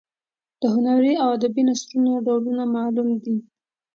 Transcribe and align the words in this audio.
د 0.59 0.61
هنري 0.73 1.13
او 1.23 1.27
ادبي 1.37 1.61
نثرونو 1.67 2.11
ډولونه 2.25 2.63
معلوم 2.75 3.09
دي. 3.23 3.35